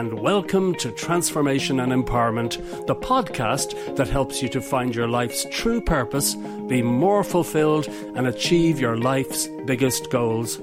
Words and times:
and 0.00 0.18
welcome 0.18 0.74
to 0.74 0.90
Transformation 0.90 1.78
and 1.80 1.92
Empowerment, 1.92 2.86
the 2.86 2.94
podcast 2.94 3.96
that 3.96 4.08
helps 4.08 4.40
you 4.40 4.48
to 4.48 4.58
find 4.58 4.94
your 4.94 5.06
life's 5.06 5.46
true 5.50 5.78
purpose, 5.78 6.36
be 6.68 6.80
more 6.80 7.22
fulfilled, 7.22 7.86
and 8.16 8.26
achieve 8.26 8.80
your 8.80 8.96
life's 8.96 9.46
biggest 9.66 10.10
goals. 10.10 10.58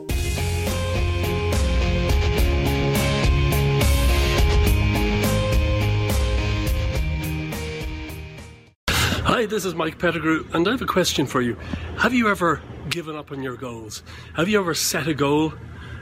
Hi, 8.90 9.45
this 9.45 9.66
is 9.66 9.76
Mike 9.76 9.99
Pettigrew, 9.99 10.48
and 10.54 10.67
I 10.67 10.72
have 10.72 10.81
a 10.81 10.88
question 10.88 11.27
for 11.27 11.41
you. 11.41 11.55
Have 11.99 12.16
you 12.16 12.27
ever 12.31 12.59
given 12.90 13.16
up 13.16 13.31
on 13.31 13.44
your 13.44 13.55
goals? 13.55 14.02
Have 14.34 14.49
you 14.49 14.59
ever 14.59 14.73
set 14.73 15.05
a 15.05 15.13
goal 15.13 15.54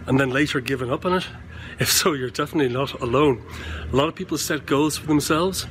and 0.07 0.19
then 0.19 0.29
later 0.29 0.59
given 0.59 0.89
up 0.89 1.05
on 1.05 1.13
it? 1.13 1.27
If 1.79 1.91
so, 1.91 2.13
you're 2.13 2.29
definitely 2.29 2.73
not 2.73 2.93
alone. 3.01 3.43
A 3.91 3.95
lot 3.95 4.07
of 4.07 4.15
people 4.15 4.37
set 4.37 4.65
goals 4.65 4.97
for 4.97 5.07
themselves 5.07 5.67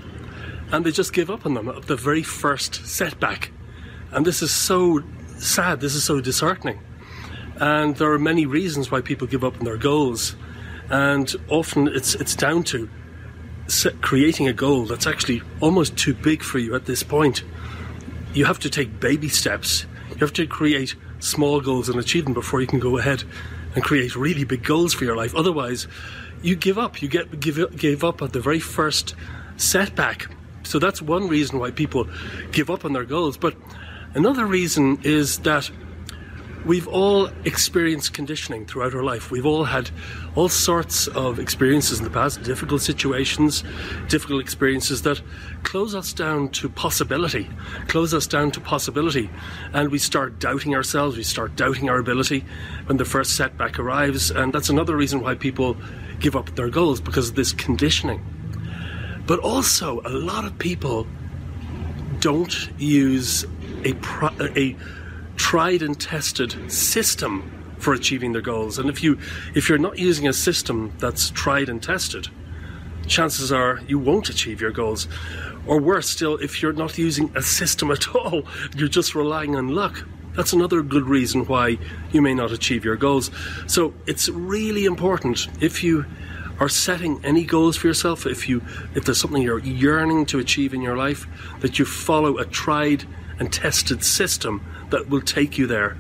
and 0.70 0.84
they 0.84 0.90
just 0.90 1.12
give 1.12 1.30
up 1.30 1.46
on 1.46 1.54
them 1.54 1.68
at 1.68 1.86
the 1.86 1.96
very 1.96 2.22
first 2.22 2.86
setback. 2.86 3.50
And 4.10 4.26
this 4.26 4.42
is 4.42 4.50
so 4.50 5.02
sad, 5.38 5.80
this 5.80 5.94
is 5.94 6.04
so 6.04 6.20
disheartening. 6.20 6.80
And 7.56 7.96
there 7.96 8.10
are 8.12 8.18
many 8.18 8.46
reasons 8.46 8.90
why 8.90 9.00
people 9.00 9.26
give 9.26 9.44
up 9.44 9.58
on 9.58 9.64
their 9.64 9.76
goals. 9.76 10.36
And 10.90 11.34
often 11.48 11.88
it's, 11.88 12.14
it's 12.14 12.34
down 12.34 12.64
to 12.64 12.88
creating 14.02 14.48
a 14.48 14.52
goal 14.52 14.84
that's 14.84 15.06
actually 15.06 15.42
almost 15.60 15.96
too 15.96 16.14
big 16.14 16.42
for 16.42 16.58
you 16.58 16.74
at 16.74 16.86
this 16.86 17.02
point. 17.02 17.44
You 18.34 18.44
have 18.44 18.58
to 18.60 18.70
take 18.70 19.00
baby 19.00 19.28
steps. 19.28 19.86
You 20.10 20.18
have 20.18 20.32
to 20.34 20.46
create 20.46 20.96
small 21.20 21.60
goals 21.60 21.88
and 21.88 21.98
achieve 21.98 22.24
them 22.24 22.34
before 22.34 22.60
you 22.60 22.66
can 22.66 22.80
go 22.80 22.98
ahead 22.98 23.24
and 23.74 23.82
create 23.82 24.14
really 24.16 24.44
big 24.44 24.62
goals 24.62 24.94
for 24.94 25.04
your 25.04 25.16
life. 25.16 25.34
Otherwise, 25.34 25.86
you 26.42 26.56
give 26.56 26.78
up. 26.78 27.02
You 27.02 27.08
get 27.08 27.40
give 27.40 27.76
give 27.76 28.04
up 28.04 28.22
at 28.22 28.32
the 28.32 28.40
very 28.40 28.60
first 28.60 29.14
setback. 29.56 30.28
So 30.62 30.78
that's 30.78 31.02
one 31.02 31.28
reason 31.28 31.58
why 31.58 31.70
people 31.70 32.08
give 32.52 32.70
up 32.70 32.84
on 32.84 32.92
their 32.92 33.04
goals. 33.04 33.36
But 33.36 33.54
another 34.14 34.46
reason 34.46 35.00
is 35.02 35.38
that 35.40 35.70
we've 36.64 36.88
all 36.88 37.26
experienced 37.44 38.12
conditioning 38.14 38.66
throughout 38.66 38.94
our 38.94 39.02
life. 39.02 39.30
We've 39.30 39.46
all 39.46 39.64
had 39.64 39.90
all 40.34 40.48
sorts 40.48 41.08
of 41.08 41.38
experiences 41.38 41.98
in 41.98 42.04
the 42.04 42.10
past, 42.10 42.42
difficult 42.42 42.82
situations, 42.82 43.64
difficult 44.08 44.40
experiences 44.40 45.02
that 45.02 45.20
close 45.62 45.94
us 45.94 46.12
down 46.12 46.48
to 46.50 46.68
possibility, 46.68 47.48
close 47.88 48.14
us 48.14 48.26
down 48.26 48.50
to 48.52 48.60
possibility. 48.60 49.30
And 49.72 49.90
we 49.90 49.98
start 49.98 50.38
doubting 50.38 50.74
ourselves, 50.74 51.16
we 51.16 51.22
start 51.22 51.56
doubting 51.56 51.90
our 51.90 51.98
ability 51.98 52.44
when 52.86 52.96
the 52.96 53.04
first 53.04 53.36
setback 53.36 53.78
arrives. 53.78 54.30
And 54.30 54.52
that's 54.52 54.68
another 54.68 54.96
reason 54.96 55.20
why 55.20 55.34
people 55.34 55.76
give 56.18 56.36
up 56.36 56.54
their 56.56 56.70
goals 56.70 57.00
because 57.00 57.30
of 57.30 57.34
this 57.34 57.52
conditioning. 57.52 58.24
But 59.26 59.40
also, 59.40 60.00
a 60.04 60.10
lot 60.10 60.44
of 60.44 60.58
people 60.58 61.06
don't 62.20 62.70
use 62.78 63.44
a, 63.84 63.92
pro- 63.94 64.30
a 64.40 64.76
tried 65.36 65.82
and 65.82 66.00
tested 66.00 66.70
system 66.70 67.76
for 67.78 67.92
achieving 67.92 68.32
their 68.32 68.42
goals. 68.42 68.78
And 68.78 68.88
if 68.88 69.02
you 69.02 69.18
if 69.54 69.68
you're 69.68 69.78
not 69.78 69.98
using 69.98 70.26
a 70.26 70.32
system 70.32 70.92
that's 70.98 71.30
tried 71.30 71.68
and 71.68 71.82
tested, 71.82 72.28
chances 73.06 73.52
are 73.52 73.80
you 73.86 73.98
won't 73.98 74.28
achieve 74.28 74.60
your 74.60 74.72
goals. 74.72 75.06
Or 75.66 75.80
worse 75.80 76.08
still, 76.08 76.36
if 76.36 76.62
you're 76.62 76.72
not 76.72 76.98
using 76.98 77.32
a 77.34 77.42
system 77.42 77.90
at 77.90 78.14
all, 78.14 78.44
you're 78.76 78.88
just 78.88 79.14
relying 79.14 79.56
on 79.56 79.68
luck. 79.68 80.04
That's 80.34 80.52
another 80.52 80.82
good 80.82 81.08
reason 81.08 81.46
why 81.46 81.78
you 82.10 82.20
may 82.20 82.34
not 82.34 82.50
achieve 82.50 82.84
your 82.84 82.96
goals. 82.96 83.30
So 83.66 83.94
it's 84.06 84.28
really 84.28 84.84
important 84.84 85.46
if 85.62 85.84
you 85.84 86.06
are 86.58 86.68
setting 86.68 87.24
any 87.24 87.44
goals 87.44 87.76
for 87.76 87.86
yourself, 87.86 88.26
if 88.26 88.48
you 88.48 88.62
if 88.94 89.04
there's 89.04 89.20
something 89.20 89.42
you're 89.42 89.60
yearning 89.60 90.26
to 90.26 90.38
achieve 90.38 90.74
in 90.74 90.82
your 90.82 90.96
life, 90.96 91.26
that 91.60 91.78
you 91.78 91.84
follow 91.84 92.38
a 92.38 92.44
tried 92.44 93.04
and 93.38 93.52
tested 93.52 94.04
system 94.04 94.64
that 94.90 95.08
will 95.08 95.20
take 95.20 95.58
you 95.58 95.66
there. 95.66 95.96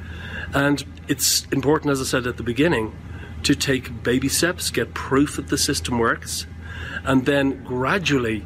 And 0.52 0.84
it's 1.08 1.46
important, 1.46 1.90
as 1.90 2.00
I 2.00 2.04
said 2.04 2.26
at 2.26 2.36
the 2.36 2.42
beginning, 2.42 2.96
to 3.42 3.54
take 3.54 4.02
baby 4.02 4.28
steps, 4.28 4.70
get 4.70 4.94
proof 4.94 5.36
that 5.36 5.48
the 5.48 5.58
system 5.58 5.98
works, 5.98 6.46
and 7.04 7.26
then 7.26 7.62
gradually 7.64 8.44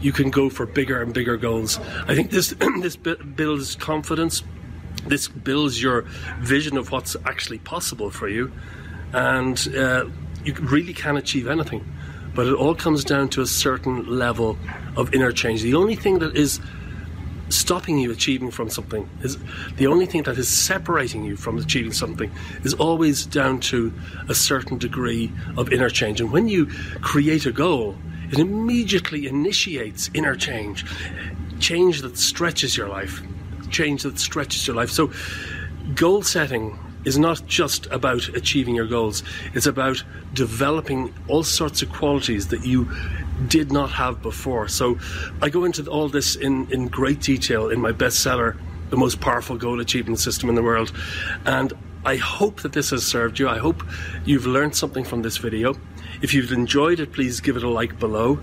you 0.00 0.12
can 0.12 0.30
go 0.30 0.50
for 0.50 0.66
bigger 0.66 1.00
and 1.00 1.14
bigger 1.14 1.36
goals. 1.36 1.78
I 2.08 2.14
think 2.14 2.30
this 2.30 2.54
this 2.80 2.96
builds 2.96 3.76
confidence. 3.76 4.42
This 5.06 5.28
builds 5.28 5.82
your 5.82 6.02
vision 6.40 6.76
of 6.76 6.90
what's 6.90 7.16
actually 7.24 7.58
possible 7.58 8.10
for 8.10 8.28
you, 8.28 8.52
and 9.12 9.58
uh, 9.76 10.06
you 10.44 10.54
really 10.54 10.92
can 10.92 11.16
achieve 11.16 11.48
anything. 11.48 11.84
But 12.34 12.46
it 12.46 12.54
all 12.54 12.74
comes 12.74 13.04
down 13.04 13.28
to 13.30 13.42
a 13.42 13.46
certain 13.46 14.06
level 14.06 14.58
of 14.96 15.14
inner 15.14 15.32
change. 15.32 15.62
The 15.62 15.74
only 15.74 15.96
thing 15.96 16.18
that 16.20 16.36
is 16.36 16.60
stopping 17.52 17.98
you 17.98 18.10
achieving 18.10 18.50
from 18.50 18.70
something 18.70 19.08
is 19.22 19.38
the 19.76 19.86
only 19.86 20.06
thing 20.06 20.22
that 20.24 20.38
is 20.38 20.48
separating 20.48 21.24
you 21.24 21.36
from 21.36 21.58
achieving 21.58 21.92
something 21.92 22.30
is 22.64 22.74
always 22.74 23.26
down 23.26 23.60
to 23.60 23.92
a 24.28 24.34
certain 24.34 24.78
degree 24.78 25.30
of 25.56 25.72
inner 25.72 25.90
change. 25.90 26.20
And 26.20 26.32
when 26.32 26.48
you 26.48 26.66
create 27.00 27.46
a 27.46 27.52
goal, 27.52 27.96
it 28.30 28.38
immediately 28.38 29.26
initiates 29.26 30.10
inner 30.14 30.34
change, 30.34 30.86
change 31.60 32.00
that 32.02 32.16
stretches 32.16 32.76
your 32.76 32.88
life, 32.88 33.20
change 33.70 34.04
that 34.04 34.18
stretches 34.18 34.66
your 34.66 34.76
life. 34.76 34.90
So, 34.90 35.12
goal 35.94 36.22
setting 36.22 36.78
is 37.04 37.18
not 37.18 37.44
just 37.46 37.86
about 37.86 38.28
achieving 38.28 38.74
your 38.74 38.86
goals, 38.86 39.22
it's 39.54 39.66
about 39.66 40.02
developing 40.32 41.12
all 41.28 41.42
sorts 41.42 41.82
of 41.82 41.90
qualities 41.92 42.48
that 42.48 42.64
you 42.64 42.90
did 43.48 43.72
not 43.72 43.90
have 43.90 44.22
before. 44.22 44.68
So 44.68 44.98
I 45.40 45.48
go 45.48 45.64
into 45.64 45.84
all 45.86 46.08
this 46.08 46.36
in, 46.36 46.70
in 46.70 46.88
great 46.88 47.20
detail 47.20 47.70
in 47.70 47.80
my 47.80 47.92
bestseller, 47.92 48.56
The 48.90 48.96
Most 48.96 49.20
Powerful 49.20 49.56
Goal 49.56 49.80
Achievement 49.80 50.18
System 50.18 50.48
in 50.48 50.54
the 50.54 50.62
World. 50.62 50.92
And 51.44 51.72
I 52.04 52.16
hope 52.16 52.62
that 52.62 52.72
this 52.72 52.90
has 52.90 53.06
served 53.06 53.38
you. 53.38 53.48
I 53.48 53.58
hope 53.58 53.82
you've 54.24 54.46
learned 54.46 54.74
something 54.74 55.04
from 55.04 55.22
this 55.22 55.36
video. 55.36 55.74
If 56.20 56.34
you've 56.34 56.52
enjoyed 56.52 57.00
it, 57.00 57.12
please 57.12 57.40
give 57.40 57.56
it 57.56 57.62
a 57.62 57.68
like 57.68 57.98
below 57.98 58.40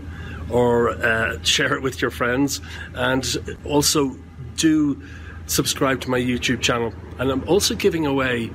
or 0.49 0.91
uh, 0.91 1.41
share 1.43 1.75
it 1.75 1.81
with 1.81 2.01
your 2.01 2.11
friends. 2.11 2.61
And 2.93 3.57
also 3.65 4.15
do 4.55 5.01
subscribe 5.45 6.01
to 6.01 6.09
my 6.09 6.19
YouTube 6.19 6.61
channel. 6.61 6.93
And 7.17 7.31
I'm 7.31 7.47
also 7.47 7.75
giving 7.75 8.05
away 8.05 8.49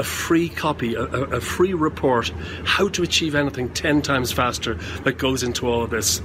a 0.00 0.02
free 0.02 0.48
copy, 0.48 0.94
a, 0.94 1.02
a, 1.02 1.40
free 1.42 1.74
report, 1.74 2.32
how 2.64 2.88
to 2.88 3.02
achieve 3.02 3.34
anything 3.34 3.68
10 3.68 4.00
times 4.00 4.32
faster 4.32 4.76
that 5.04 5.18
goes 5.18 5.42
into 5.42 5.68
all 5.68 5.82
of 5.82 5.90
this. 5.90 6.22